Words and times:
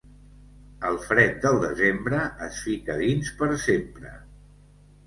El 0.89 0.95
fred 1.03 1.37
del 1.45 1.59
desembre 1.65 2.23
es 2.49 2.65
fica 2.65 2.99
dins 3.07 3.33
per 3.45 3.53
sempre. 3.69 4.21